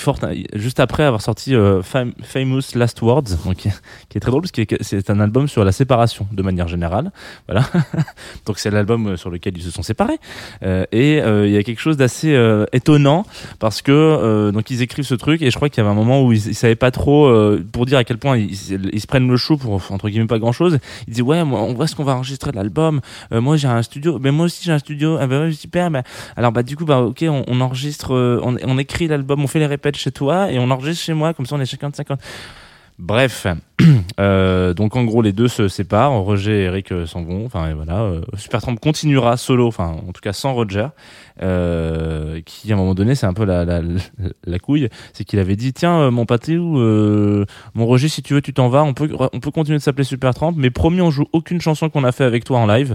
juste 0.55 0.81
après 0.81 1.05
avoir 1.05 1.23
sorti 1.23 1.55
euh, 1.55 1.83
Fam- 1.83 2.13
Famous 2.23 2.63
Last 2.75 3.01
Words 3.03 3.45
donc 3.45 3.57
qui 3.57 3.69
est 4.17 4.21
très 4.21 4.31
drôle 4.31 4.43
parce 4.43 4.53
que 4.53 4.63
c'est 4.81 5.11
un 5.11 5.21
album 5.21 5.49
sur 5.49 5.65
la 5.65 5.73
séparation 5.73 6.27
de 6.33 6.43
manière 6.43 6.69
générale. 6.69 7.13
Voilà. 7.49 7.65
Donc 8.47 8.59
c'est 8.59 8.71
l'album 8.71 9.17
sur 9.17 9.31
lequel 9.31 9.57
ils 9.57 9.63
se 9.63 9.71
sont 9.71 9.83
séparés. 9.83 10.19
Euh, 10.63 10.85
et 10.93 11.21
euh, 11.21 11.47
il 11.47 11.53
y 11.53 11.57
a 11.57 11.63
quelque 11.63 11.81
chose 11.81 11.97
d'assez 11.97 12.35
euh, 12.35 12.67
étonnant 12.73 13.25
parce 13.59 13.83
que 13.83 13.93
euh, 13.93 14.53
donc 14.53 14.71
ils 14.71 14.83
écrivent 14.83 15.05
ce 15.05 15.15
truc 15.15 15.43
et 15.43 15.51
je 15.51 15.57
crois 15.57 15.69
qu'il 15.69 15.79
y 15.79 15.81
avait 15.87 15.91
un 15.91 15.95
moment 15.99 16.23
où 16.25 16.33
ils, 16.33 16.49
ils 16.49 16.55
savaient 16.55 16.75
pas 16.75 16.91
trop 16.91 17.27
euh, 17.27 17.65
pour 17.73 17.87
dire 17.87 17.99
à 17.99 18.05
quel 18.05 18.19
point 18.19 18.37
ils, 18.37 18.57
se 18.57 19.07
prennent 19.07 19.29
le 19.29 19.37
chou 19.37 19.57
pour 19.57 19.81
entre 19.91 20.09
guillemets 20.09 20.27
pas 20.27 20.39
grand 20.39 20.53
chose 20.53 20.79
ils 21.09 21.15
disent 21.15 21.23
ouais 21.23 21.41
on 21.41 21.75
voit 21.75 21.87
ce 21.87 21.95
qu'on 21.95 22.05
va 22.05 22.15
enregistrer 22.15 22.51
de 22.51 22.57
l'album. 22.57 23.01
Euh, 23.33 23.41
moi 23.41 23.57
j'ai 23.57 23.69
un 23.69 23.83
studio 23.83 24.19
mais 24.21 24.31
moi 24.31 24.47
aussi 24.47 24.63
j'ai 24.65 24.73
un 24.73 24.79
studio. 24.79 25.17
Ah 25.21 25.27
bah 25.27 25.51
super 25.53 25.91
alors 26.37 26.53
bah 26.53 26.63
du 26.63 26.77
coup 26.77 26.85
bah 26.85 27.01
ok 27.01 27.25
on, 27.29 27.61
enregistre 27.61 28.15
euh, 28.15 28.41
on 28.43 28.79
écrit 28.79 29.07
l'album 29.09 29.43
on 29.43 29.47
fait 29.47 29.59
les 29.59 29.67
répètes 29.67 29.97
chez 29.97 30.11
toi 30.11 30.34
et 30.51 30.59
on 30.59 30.71
enregistre 30.71 31.05
chez 31.05 31.15
moi 31.15 31.35
comme 31.35 31.47
ça 31.47 31.57
on 31.57 31.61
est 31.61 31.67
chacun 31.67 31.91
de 31.91 31.97
50 31.97 32.21
Bref, 33.01 33.49
euh, 34.21 34.73
donc 34.73 34.95
en 34.95 35.03
gros 35.03 35.21
les 35.21 35.33
deux 35.33 35.49
se 35.49 35.67
séparent, 35.67 36.13
Roger 36.13 36.61
et 36.61 36.65
Eric 36.65 36.93
euh, 36.93 37.07
s'en 37.07 37.25
vont, 37.25 37.45
enfin 37.45 37.69
et 37.69 37.75
voilà, 37.75 38.03
euh, 38.03 38.21
Supertramp 38.37 38.77
continuera 38.77 39.37
solo, 39.37 39.67
enfin 39.67 39.97
en 40.09 40.13
tout 40.13 40.21
cas 40.23 40.33
sans 40.33 40.55
Roger, 40.55 40.87
qui 41.37 41.43
à 41.43 42.75
un 42.75 42.77
moment 42.77 42.95
donné 42.95 43.17
c'est 43.17 43.27
un 43.27 43.33
peu 43.33 43.45
la, 43.45 43.65
la, 43.65 43.83
la 44.45 44.59
couille, 44.61 44.89
c'est 45.13 45.25
qu'il 45.25 45.41
avait 45.41 45.57
dit 45.57 45.73
tiens 45.73 46.09
mon 46.13 46.25
Patou, 46.25 46.79
euh, 46.79 47.45
mon 47.75 47.85
Roger 47.85 48.07
si 48.07 48.23
tu 48.23 48.35
veux 48.35 48.43
tu 48.43 48.55
t'en 48.55 48.69
vas, 48.69 48.85
on 48.85 48.95
peut 48.95 49.11
on 49.33 49.41
peut 49.41 49.51
continuer 49.51 49.79
de 49.79 49.83
s'appeler 49.83 50.05
Supertramp, 50.05 50.53
mais 50.57 50.71
promis 50.71 51.01
on 51.01 51.11
joue 51.11 51.27
aucune 51.33 51.61
chanson 51.61 51.91
qu'on 51.91 52.05
a 52.05 52.13
fait 52.13 52.25
avec 52.25 52.45
toi 52.45 52.61
en 52.61 52.67
live. 52.67 52.95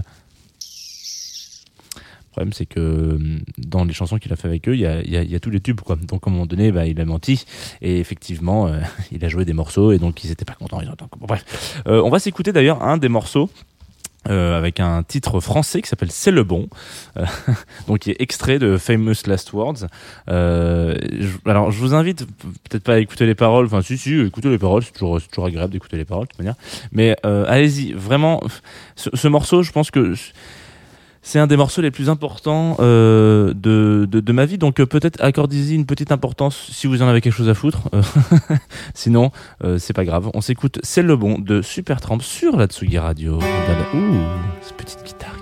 Le 2.30 2.34
problème, 2.34 2.52
c'est 2.52 2.66
que 2.66 2.78
euh, 2.78 3.18
dans 3.58 3.82
les 3.82 3.92
chansons 3.92 4.18
qu'il 4.18 4.32
a 4.32 4.36
fait 4.36 4.46
avec 4.46 4.68
eux, 4.68 4.76
il 4.76 4.80
y 4.80 4.86
a, 5.34 5.40
tous 5.40 5.50
les 5.50 5.58
tubes, 5.58 5.80
quoi. 5.80 5.96
Donc, 5.96 6.22
à 6.24 6.30
un 6.30 6.32
moment 6.32 6.46
donné, 6.46 6.70
bah, 6.70 6.86
il 6.86 7.00
a 7.00 7.04
menti. 7.04 7.44
Et 7.82 7.98
effectivement, 7.98 8.68
euh, 8.68 8.78
il 9.10 9.24
a 9.24 9.28
joué 9.28 9.44
des 9.44 9.52
morceaux 9.52 9.90
et 9.90 9.98
donc 9.98 10.22
ils 10.22 10.30
étaient 10.30 10.44
pas 10.44 10.54
contents. 10.54 10.80
Ils 10.80 10.88
ont- 10.88 10.94
bref. 11.20 11.82
Euh, 11.88 12.00
on 12.04 12.08
va 12.08 12.20
s'écouter 12.20 12.52
d'ailleurs 12.52 12.84
un 12.84 12.98
des 12.98 13.08
morceaux. 13.08 13.50
avec 14.26 14.78
un 14.78 15.02
titre 15.02 15.40
français 15.40 15.82
qui 15.82 15.88
s'appelle 15.88 16.12
C'est 16.12 16.30
le 16.30 16.44
bon, 16.44 16.68
donc 17.88 18.00
qui 18.00 18.10
est 18.10 18.20
extrait 18.20 18.58
de 18.58 18.76
Famous 18.76 19.26
Last 19.26 19.52
Words. 19.54 19.86
Alors 20.28 21.70
je 21.72 21.78
vous 21.80 21.94
invite 21.94 22.26
peut-être 22.68 22.84
pas 22.84 22.94
à 22.94 22.98
écouter 22.98 23.24
les 23.24 23.34
paroles, 23.34 23.64
enfin 23.64 23.80
si 23.80 23.96
si, 23.96 24.20
écoutez 24.20 24.50
les 24.50 24.58
paroles, 24.58 24.84
c'est 24.84 24.92
toujours, 24.92 25.20
toujours 25.22 25.46
agréable 25.46 25.72
d'écouter 25.72 25.96
les 25.96 26.04
paroles 26.04 26.26
de 26.26 26.32
toute 26.32 26.38
manière. 26.38 26.56
Mais 26.92 27.16
allez-y, 27.24 27.92
vraiment, 27.94 28.42
ce 28.94 29.26
morceau, 29.26 29.62
je 29.62 29.72
pense 29.72 29.90
que 29.90 30.14
c'est 31.22 31.38
un 31.38 31.46
des 31.46 31.56
morceaux 31.56 31.82
les 31.82 31.90
plus 31.90 32.08
importants 32.08 32.76
euh, 32.80 33.52
de, 33.54 34.06
de, 34.10 34.32
ma 34.32 34.46
vie, 34.46 34.58
donc 34.58 34.80
euh, 34.80 34.86
peut-être 34.86 35.22
accordez-y 35.22 35.74
une 35.74 35.86
petite 35.86 36.12
importance 36.12 36.70
si 36.72 36.86
vous 36.86 37.02
en 37.02 37.08
avez 37.08 37.20
quelque 37.20 37.34
chose 37.34 37.48
à 37.48 37.54
foutre. 37.54 37.88
Euh, 37.94 38.02
Sinon, 38.94 39.30
euh, 39.62 39.78
c'est 39.78 39.92
pas 39.92 40.04
grave. 40.04 40.30
On 40.34 40.40
s'écoute 40.40 40.78
C'est 40.82 41.02
le 41.02 41.16
bon 41.16 41.38
de 41.38 41.62
Supertramp 41.62 42.20
sur 42.20 42.56
la 42.56 42.66
Tsugi 42.66 42.98
Radio. 42.98 43.38
Ouh, 43.94 43.98
cette 44.62 44.76
petite 44.76 45.04
guitare 45.04 45.39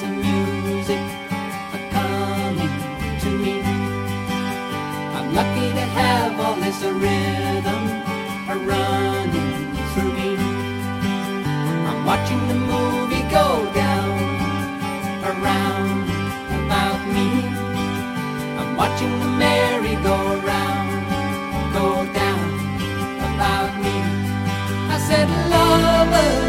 this 0.00 0.10
music 0.10 1.00
coming 1.90 2.74
to 3.20 3.30
me. 3.30 3.60
I'm 5.16 5.34
lucky 5.34 5.72
to 5.78 5.84
have 5.98 6.38
all 6.38 6.54
this 6.56 6.82
rhythm 6.82 7.82
running 8.66 9.74
through 9.92 10.12
me. 10.12 10.36
I'm 11.88 12.04
watching 12.04 12.42
the 12.48 12.54
movie 12.54 13.22
go 13.30 13.72
down 13.74 14.10
around 15.30 16.04
about 16.58 17.00
me. 17.14 17.28
I'm 18.58 18.76
watching 18.76 19.18
the 19.18 19.26
merry-go-round 19.26 21.06
go 21.72 22.06
down 22.12 22.48
about 23.28 23.72
me. 23.84 23.96
I 24.94 24.98
said, 25.08 25.28
lovers, 25.50 26.47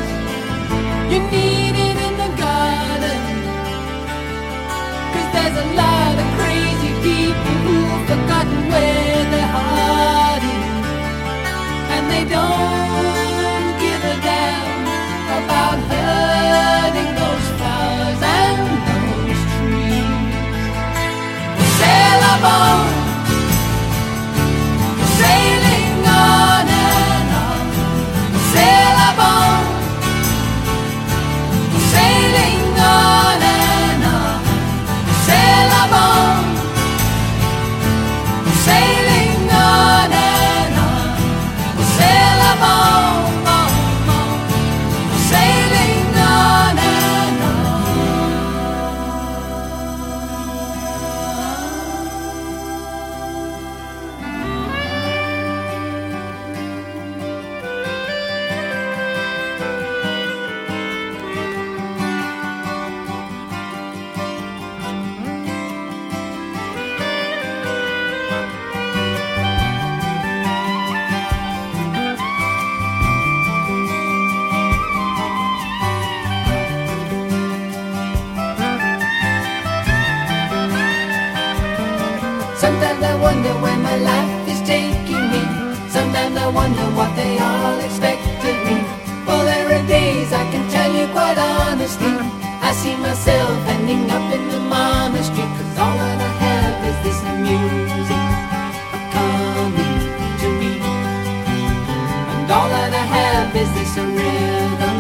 都 12.30 12.79
my 83.90 83.98
life 84.12 84.48
is 84.54 84.62
taking 84.62 85.24
me. 85.34 85.42
Sometimes 85.98 86.36
I 86.46 86.48
wonder 86.60 86.86
what 86.98 87.12
they 87.16 87.34
all 87.50 87.78
expect 87.88 88.22
of 88.50 88.58
me. 88.68 88.78
Well, 89.26 89.44
there 89.50 89.68
are 89.76 89.86
days 89.88 90.30
I 90.42 90.46
can 90.52 90.64
tell 90.76 90.92
you 90.98 91.06
quite 91.18 91.40
honestly. 91.54 92.14
I 92.68 92.72
see 92.82 92.96
myself 93.08 93.58
ending 93.76 94.06
up 94.18 94.26
in 94.38 94.44
the 94.54 94.62
monastery. 94.76 95.50
Cause 95.58 95.76
all 95.84 95.96
that 96.04 96.20
I 96.30 96.32
have 96.46 96.78
is 96.90 96.98
this 97.06 97.20
music 97.48 98.26
coming 99.18 99.98
to 100.42 100.48
me. 100.62 100.74
And 102.34 102.48
all 102.56 102.70
that 102.76 102.94
I 103.04 103.06
have 103.18 103.50
is 103.64 103.70
this 103.78 103.94
rhythm 104.18 104.98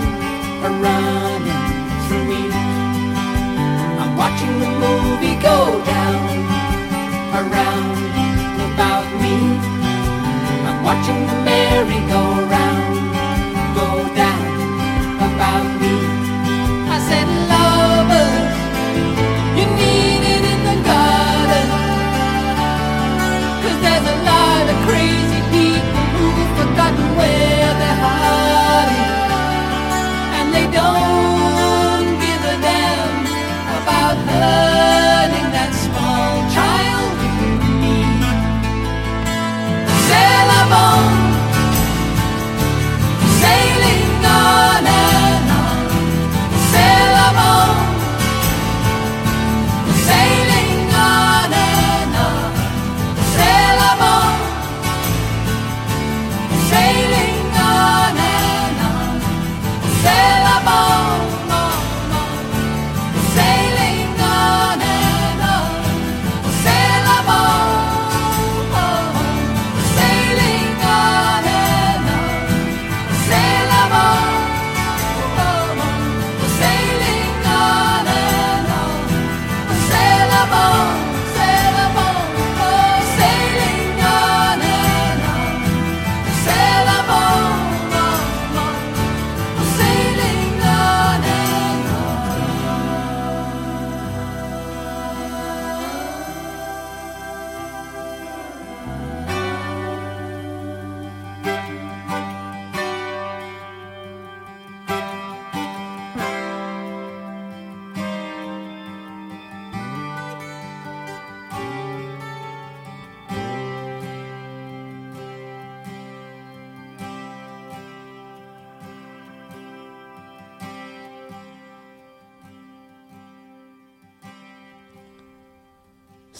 running 0.85 1.65
through 2.05 2.25
me. 2.31 2.43
I'm 4.01 4.11
watching 4.21 4.55
the 4.63 4.71
movie 4.83 5.37
go 5.49 5.57
down 5.85 6.28
watching 11.09 11.38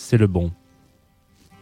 C'est 0.10 0.18
le 0.18 0.26
bon. 0.26 0.52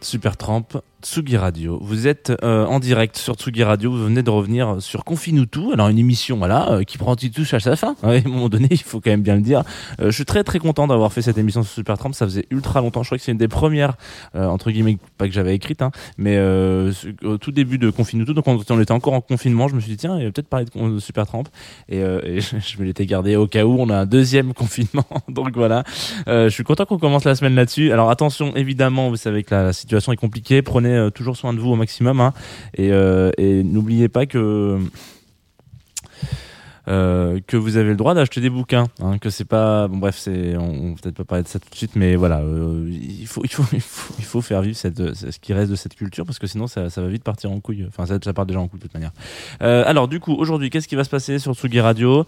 Super 0.00 0.38
Tramp, 0.38 0.68
Tsugi 1.00 1.36
Radio. 1.36 1.78
Vous 1.80 2.08
êtes 2.08 2.32
euh, 2.42 2.66
en 2.66 2.80
direct 2.80 3.16
sur 3.16 3.34
Tsugi 3.36 3.62
Radio. 3.62 3.92
Vous 3.92 4.04
venez 4.04 4.24
de 4.24 4.30
revenir 4.30 4.82
sur 4.82 5.04
Confine-nous 5.04 5.46
tout. 5.46 5.70
Alors 5.72 5.88
une 5.88 5.98
émission, 5.98 6.38
voilà, 6.38 6.72
euh, 6.72 6.82
qui 6.82 6.98
prend 6.98 7.14
petit 7.14 7.30
touche 7.30 7.54
à 7.54 7.60
sa 7.60 7.76
fin. 7.76 7.94
À 8.02 8.10
un 8.10 8.20
moment 8.22 8.48
donné, 8.48 8.66
il 8.72 8.82
faut 8.82 9.00
quand 9.00 9.10
même 9.10 9.22
bien 9.22 9.36
le 9.36 9.42
dire. 9.42 9.62
Euh, 10.00 10.06
je 10.06 10.10
suis 10.10 10.24
très 10.24 10.42
très 10.42 10.58
content 10.58 10.88
d'avoir 10.88 11.12
fait 11.12 11.22
cette 11.22 11.38
émission 11.38 11.62
sur 11.62 11.72
Super 11.72 11.98
Tramp. 11.98 12.12
Ça 12.14 12.26
faisait 12.26 12.46
ultra 12.50 12.80
longtemps. 12.80 13.04
Je 13.04 13.10
crois 13.10 13.18
que 13.18 13.22
c'est 13.22 13.30
une 13.30 13.38
des 13.38 13.46
premières, 13.46 13.96
euh, 14.34 14.46
entre 14.48 14.72
guillemets, 14.72 14.98
pas 15.18 15.28
que 15.28 15.32
j'avais 15.32 15.54
écrite, 15.54 15.82
hein, 15.82 15.92
mais 16.16 16.36
euh, 16.36 16.92
au 17.22 17.38
tout 17.38 17.52
début 17.52 17.78
de 17.78 17.90
Confine-nous 17.90 18.24
tout. 18.24 18.34
Donc 18.34 18.48
on, 18.48 18.58
on 18.68 18.80
était 18.80 18.90
encore 18.90 19.12
en 19.12 19.20
confinement. 19.20 19.68
Je 19.68 19.76
me 19.76 19.80
suis 19.80 19.92
dit 19.92 19.98
tiens, 19.98 20.18
il 20.18 20.24
va 20.24 20.32
peut-être 20.32 20.48
parler 20.48 20.66
de, 20.66 20.94
de 20.94 20.98
Super 20.98 21.26
Tramp. 21.26 21.44
Et, 21.88 22.02
euh, 22.02 22.20
et 22.24 22.40
je, 22.40 22.78
me 22.78 22.84
l'étais 22.84 23.06
gardé 23.06 23.36
au 23.36 23.46
cas 23.46 23.64
où 23.64 23.76
on 23.78 23.88
a 23.88 23.98
un 23.98 24.06
deuxième 24.06 24.52
confinement. 24.52 25.06
Donc 25.28 25.54
voilà. 25.54 25.84
Je 26.26 26.48
suis 26.48 26.64
content 26.64 26.86
qu'on 26.86 26.98
commence 26.98 27.22
la 27.22 27.36
semaine 27.36 27.54
là-dessus. 27.54 27.92
Alors 27.92 28.10
attention, 28.10 28.56
évidemment, 28.56 29.10
vous 29.10 29.16
savez 29.16 29.44
que 29.44 29.54
la, 29.54 29.62
la 29.62 29.72
situation 29.72 30.10
est 30.12 30.16
compliquée. 30.16 30.60
Prenez 30.60 30.87
euh, 30.96 31.10
toujours 31.10 31.36
soin 31.36 31.52
de 31.52 31.60
vous 31.60 31.70
au 31.70 31.76
maximum. 31.76 32.20
Hein. 32.20 32.32
Et, 32.74 32.92
euh, 32.92 33.30
et 33.38 33.62
n'oubliez 33.62 34.08
pas 34.08 34.26
que 34.26 34.78
euh, 36.88 37.38
que 37.46 37.58
vous 37.58 37.76
avez 37.76 37.90
le 37.90 37.96
droit 37.96 38.14
d'acheter 38.14 38.40
des 38.40 38.48
bouquins, 38.48 38.86
hein, 39.02 39.18
que 39.18 39.28
c'est 39.28 39.44
pas 39.44 39.88
bon 39.88 39.98
bref 39.98 40.16
c'est 40.16 40.56
on, 40.56 40.70
on 40.70 40.94
peut-être 40.94 41.16
pas 41.16 41.24
parler 41.24 41.44
de 41.44 41.48
ça 41.48 41.58
tout 41.58 41.68
de 41.68 41.74
suite 41.74 41.96
mais 41.96 42.16
voilà 42.16 42.42
il 42.42 43.26
faut 43.26 43.42
il 43.44 43.50
faut 43.50 43.64
il 44.18 44.24
faut 44.24 44.40
faire 44.40 44.62
vivre 44.62 44.74
ce 44.74 45.38
qui 45.38 45.52
reste 45.52 45.70
de 45.70 45.76
cette 45.76 45.94
culture 45.94 46.24
parce 46.24 46.38
que 46.38 46.46
sinon 46.46 46.66
ça, 46.66 46.88
ça 46.88 47.02
va 47.02 47.08
vite 47.08 47.24
partir 47.24 47.52
en 47.52 47.60
couille 47.60 47.84
enfin 47.86 48.06
ça, 48.06 48.18
ça 48.24 48.32
part 48.32 48.46
déjà 48.46 48.60
en 48.60 48.68
couille 48.68 48.80
de 48.80 48.84
toute 48.84 48.94
manière 48.94 49.12
alors 49.60 50.08
du 50.08 50.18
coup 50.18 50.32
aujourd'hui 50.32 50.70
qu'est-ce 50.70 50.88
qui 50.88 50.96
va 50.96 51.04
se 51.04 51.10
passer 51.10 51.38
sur 51.38 51.54
Tsugi 51.54 51.80
Radio? 51.80 52.24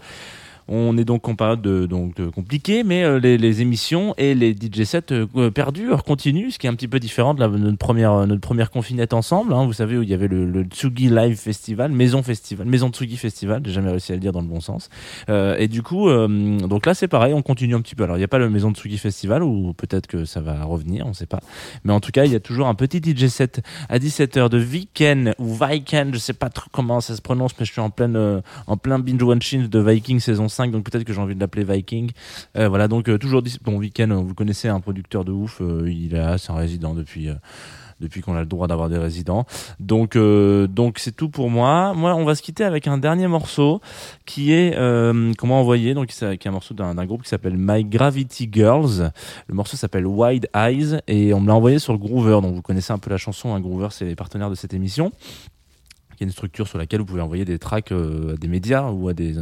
On 0.67 0.97
est 0.97 1.05
donc 1.05 1.27
en 1.27 1.35
période 1.35 1.61
de, 1.61 1.85
donc, 1.85 2.15
de 2.15 2.29
compliquée, 2.29 2.83
mais 2.83 3.03
euh, 3.03 3.19
les, 3.19 3.61
émissions 3.61 4.13
et 4.17 4.33
les 4.35 4.53
DJ 4.53 4.83
sets 4.83 5.11
euh, 5.11 5.51
perdurent, 5.51 6.03
continuent, 6.03 6.49
ce 6.51 6.59
qui 6.59 6.67
est 6.67 6.69
un 6.69 6.75
petit 6.75 6.87
peu 6.87 6.99
différent 6.99 7.33
de 7.33 7.45
notre 7.45 7.77
première 7.77 8.13
euh, 8.13 8.25
notre 8.25 8.41
première 8.41 8.71
confinette 8.71 9.13
ensemble. 9.13 9.53
Hein, 9.53 9.65
vous 9.65 9.73
savez 9.73 9.97
où 9.97 10.03
il 10.03 10.09
y 10.09 10.13
avait 10.13 10.27
le, 10.27 10.63
Tsugi 10.63 11.09
Live 11.09 11.37
Festival, 11.37 11.91
Maison 11.91 12.23
Festival, 12.23 12.67
Maison 12.67 12.89
Tsugi 12.89 13.17
Festival. 13.17 13.61
J'ai 13.65 13.71
jamais 13.71 13.89
réussi 13.89 14.11
à 14.11 14.15
le 14.15 14.21
dire 14.21 14.31
dans 14.31 14.41
le 14.41 14.47
bon 14.47 14.61
sens. 14.61 14.89
Euh, 15.29 15.55
et 15.57 15.67
du 15.67 15.83
coup, 15.83 16.09
euh, 16.09 16.57
donc 16.59 16.85
là 16.85 16.93
c'est 16.93 17.07
pareil, 17.07 17.33
on 17.33 17.41
continue 17.41 17.75
un 17.75 17.81
petit 17.81 17.95
peu. 17.95 18.03
Alors 18.03 18.17
il 18.17 18.19
n'y 18.19 18.25
a 18.25 18.27
pas 18.27 18.39
le 18.39 18.49
Maison 18.49 18.71
Tsugi 18.71 18.97
Festival 18.97 19.43
ou 19.43 19.73
peut-être 19.73 20.07
que 20.07 20.25
ça 20.25 20.41
va 20.41 20.63
revenir, 20.63 21.05
on 21.07 21.13
sait 21.13 21.25
pas. 21.25 21.39
Mais 21.83 21.93
en 21.93 21.99
tout 21.99 22.11
cas, 22.11 22.25
il 22.25 22.31
y 22.31 22.35
a 22.35 22.39
toujours 22.39 22.67
un 22.67 22.75
petit 22.75 22.99
DJ 22.99 23.27
set 23.27 23.61
à 23.89 23.99
17h 23.99 24.49
de 24.49 24.57
Viken 24.57 25.33
ou 25.39 25.53
Viken, 25.53 26.13
je 26.13 26.19
sais 26.19 26.33
pas 26.33 26.49
trop 26.49 26.69
comment 26.71 27.01
ça 27.01 27.15
se 27.15 27.21
prononce, 27.21 27.51
mais 27.59 27.65
je 27.65 27.71
suis 27.71 27.81
en 27.81 27.89
pleine 27.89 28.15
euh, 28.15 28.41
en 28.67 28.77
plein 28.77 28.99
binge 28.99 29.23
watching 29.23 29.67
de 29.67 29.79
Viking 29.79 30.19
saison 30.19 30.47
5, 30.51 30.71
donc 30.71 30.89
peut-être 30.89 31.03
que 31.03 31.13
j'ai 31.13 31.21
envie 31.21 31.35
de 31.35 31.39
l'appeler 31.39 31.63
Viking. 31.63 32.11
Euh, 32.57 32.69
voilà, 32.69 32.87
donc 32.87 33.09
euh, 33.09 33.17
toujours 33.17 33.41
bon 33.63 33.77
Weekend, 33.77 34.11
vous 34.11 34.27
le 34.27 34.33
connaissez, 34.33 34.67
un 34.67 34.79
producteur 34.79 35.25
de 35.25 35.31
ouf, 35.31 35.61
euh, 35.61 35.89
il 35.91 36.13
est 36.13 36.17
là, 36.17 36.37
c'est 36.37 36.51
un 36.51 36.55
résident 36.55 36.93
depuis 36.93 37.29
euh, 37.29 37.35
depuis 38.01 38.21
qu'on 38.21 38.35
a 38.35 38.39
le 38.41 38.47
droit 38.47 38.67
d'avoir 38.67 38.89
des 38.89 38.97
résidents. 38.97 39.45
Donc 39.79 40.17
donc 40.17 40.99
c'est 40.99 41.15
tout 41.15 41.29
pour 41.29 41.49
moi. 41.49 41.93
Moi, 41.93 42.15
on 42.15 42.25
va 42.25 42.35
se 42.35 42.41
quitter 42.41 42.63
avec 42.63 42.87
un 42.87 42.97
dernier 42.97 43.27
morceau 43.27 43.79
qui 44.25 44.51
est 44.51 44.75
euh, 44.75 45.31
comment 45.37 45.61
envoyer 45.61 45.93
donc 45.93 46.11
c'est 46.11 46.37
qui 46.37 46.47
est 46.47 46.49
un 46.49 46.53
morceau 46.53 46.73
d'un 46.73 47.05
groupe 47.05 47.23
qui 47.23 47.29
s'appelle 47.29 47.55
My 47.57 47.85
Gravity 47.85 48.49
Girls. 48.51 49.11
Le 49.47 49.53
morceau 49.53 49.77
s'appelle 49.77 50.07
Wide 50.07 50.49
Eyes 50.55 50.99
et 51.07 51.33
on 51.33 51.39
me 51.39 51.47
l'a 51.47 51.55
envoyé 51.55 51.79
sur 51.79 51.93
le 51.93 51.99
Groover. 51.99 52.41
Donc 52.41 52.55
vous 52.55 52.61
connaissez 52.61 52.91
un 52.91 52.99
peu 52.99 53.09
la 53.09 53.17
chanson. 53.17 53.53
Hein, 53.53 53.61
Groover, 53.61 53.89
c'est 53.91 54.05
les 54.05 54.15
partenaires 54.15 54.49
de 54.49 54.55
cette 54.55 54.73
émission 54.73 55.11
qui 56.17 56.23
est 56.23 56.27
une 56.27 56.33
structure 56.33 56.67
sur 56.67 56.77
laquelle 56.77 56.99
vous 56.99 57.05
pouvez 57.05 57.21
envoyer 57.21 57.45
des 57.45 57.59
tracks 57.59 57.91
à 57.91 58.35
des 58.39 58.47
médias 58.47 58.89
ou 58.91 59.09
à 59.09 59.13
des 59.13 59.35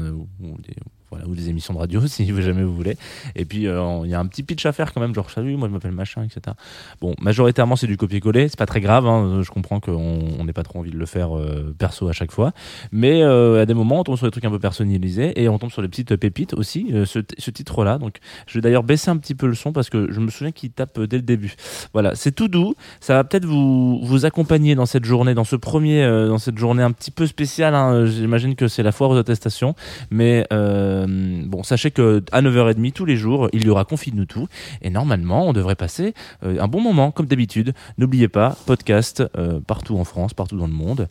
voilà 1.11 1.25
ou 1.27 1.35
des 1.35 1.49
émissions 1.49 1.73
de 1.73 1.79
radio 1.79 2.01
si 2.07 2.25
jamais 2.41 2.63
vous 2.63 2.75
voulez. 2.75 2.97
Et 3.35 3.45
puis 3.45 3.67
euh, 3.67 4.01
il 4.03 4.09
y 4.09 4.13
a 4.13 4.19
un 4.19 4.25
petit 4.25 4.43
pitch 4.43 4.65
à 4.65 4.71
faire 4.71 4.93
quand 4.93 5.01
même 5.01 5.13
genre 5.13 5.29
salut 5.29 5.55
moi 5.55 5.67
je 5.67 5.73
m'appelle 5.73 5.91
machin 5.91 6.23
etc 6.23 6.55
bon 7.01 7.15
majoritairement 7.19 7.75
c'est 7.75 7.87
du 7.87 7.97
copier-coller 7.97 8.47
c'est 8.49 8.57
pas 8.57 8.65
très 8.65 8.81
grave 8.81 9.05
hein, 9.05 9.41
je 9.43 9.49
comprends 9.51 9.79
qu'on 9.79 10.19
on 10.39 10.43
n'ait 10.43 10.53
pas 10.53 10.63
trop 10.63 10.79
envie 10.79 10.91
de 10.91 10.97
le 10.97 11.05
faire 11.05 11.37
euh, 11.37 11.75
perso 11.77 12.07
à 12.07 12.13
chaque 12.13 12.31
fois. 12.31 12.53
Mais 12.91 13.21
euh, 13.23 13.61
à 13.61 13.65
des 13.65 13.73
moments 13.73 13.99
on 13.99 14.03
tombe 14.03 14.17
sur 14.17 14.27
des 14.27 14.31
trucs 14.31 14.45
un 14.45 14.51
peu 14.51 14.59
personnalisés 14.59 15.41
et 15.41 15.49
on 15.49 15.57
tombe 15.57 15.71
sur 15.71 15.81
des 15.81 15.87
petites 15.87 16.15
pépites 16.15 16.53
aussi 16.53 16.87
euh, 16.93 17.05
ce, 17.05 17.19
ce 17.37 17.51
titre 17.51 17.83
là 17.83 17.97
donc 17.97 18.17
je 18.47 18.55
vais 18.55 18.61
d'ailleurs 18.61 18.83
baisser 18.83 19.09
un 19.09 19.17
petit 19.17 19.35
peu 19.35 19.47
le 19.47 19.55
son 19.55 19.71
parce 19.71 19.89
que 19.89 20.11
je 20.11 20.19
me 20.19 20.29
souviens 20.29 20.51
qu'il 20.51 20.71
tape 20.71 20.99
dès 20.99 21.17
le 21.17 21.23
début. 21.23 21.55
Voilà 21.93 22.15
c'est 22.15 22.31
tout 22.31 22.47
doux. 22.47 22.75
Ça 22.99 23.15
va 23.15 23.23
peut-être 23.23 23.45
vous 23.45 23.99
vous 24.03 24.25
accompagner 24.25 24.75
dans 24.75 24.85
cette 24.85 25.05
journée 25.05 25.33
dans 25.33 25.43
ce 25.43 25.55
premier 25.55 26.03
euh, 26.03 26.27
dans 26.27 26.37
cette 26.37 26.57
journée 26.57 26.83
un 26.83 26.91
petit 26.91 27.11
peu 27.11 27.27
spéciale 27.27 27.75
hein. 27.75 28.05
j'imagine 28.05 28.55
que 28.55 28.67
c'est 28.67 28.83
la 28.83 28.91
foire 28.91 29.09
aux 29.11 29.17
attestations. 29.17 29.75
Mais 30.11 30.45
euh, 30.51 30.98
Euh, 30.99 31.43
bon, 31.45 31.63
sachez 31.63 31.91
que 31.91 32.23
à 32.31 32.41
9h30 32.41 32.91
tous 32.91 33.05
les 33.05 33.15
jours, 33.15 33.49
il 33.53 33.65
y 33.65 33.69
aura 33.69 33.85
Confine-nous 33.85 34.25
tout. 34.25 34.47
Et 34.81 34.89
normalement, 34.89 35.47
on 35.47 35.53
devrait 35.53 35.75
passer 35.75 36.13
euh, 36.43 36.59
un 36.59 36.67
bon 36.67 36.81
moment, 36.81 37.12
comme 37.12 37.25
d'habitude. 37.25 37.73
N'oubliez 37.97 38.27
pas, 38.27 38.55
podcast 38.65 39.23
euh, 39.38 39.59
partout 39.59 39.97
en 39.97 40.03
France, 40.03 40.33
partout 40.33 40.57
dans 40.57 40.67
le 40.67 40.73
monde. 40.73 41.07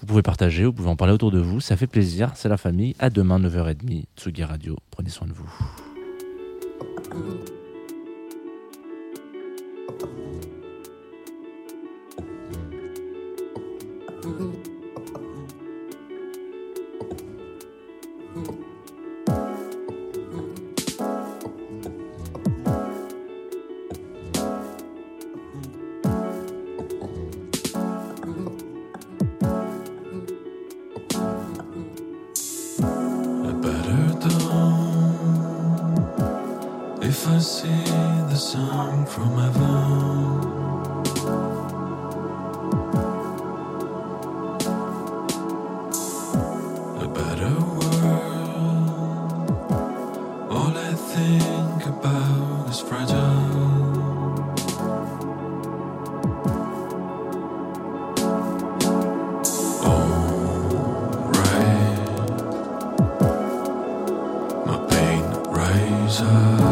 Vous 0.00 0.06
pouvez 0.06 0.22
partager, 0.22 0.64
vous 0.64 0.72
pouvez 0.72 0.88
en 0.88 0.96
parler 0.96 1.14
autour 1.14 1.30
de 1.30 1.38
vous. 1.38 1.60
Ça 1.60 1.76
fait 1.76 1.86
plaisir, 1.86 2.32
c'est 2.34 2.48
la 2.48 2.56
famille. 2.56 2.96
À 2.98 3.10
demain, 3.10 3.38
9h30, 3.38 4.04
Tsugi 4.16 4.44
Radio. 4.44 4.76
Prenez 4.90 5.10
soin 5.10 5.28
de 5.28 5.32
vous. 5.32 5.50
desire 66.12 66.71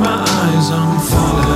my 0.00 0.24
eyes, 0.26 0.70
I'm 0.70 0.98
falling. 0.98 1.49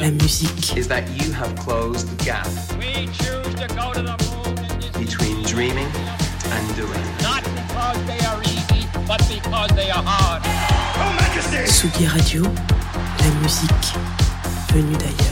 La 0.00 0.10
musique, 0.10 0.76
is 0.76 0.88
that 0.88 1.04
you 1.20 1.32
have 1.32 1.54
closed 1.56 2.08
the 2.08 2.24
gap 2.24 2.46
We 2.78 3.06
choose 3.06 3.54
to 3.54 3.66
go 3.74 3.92
to 3.92 4.02
the 4.02 4.16
moon 4.24 5.04
between 5.04 5.42
dreaming 5.44 5.88
and 6.54 6.76
doing. 6.76 7.04
not 7.22 7.42
because 7.44 7.98
they 8.06 8.20
are 8.26 8.40
easy, 8.42 8.86
but 9.06 9.20
because 9.28 9.70
they 9.76 9.90
are 9.90 10.02
hard. 10.04 10.42
Tsugi 11.66 12.06
Radio, 12.14 12.42
la 12.42 13.30
musique 13.40 13.88
venue 14.72 14.96
d'ailleurs. 14.96 15.27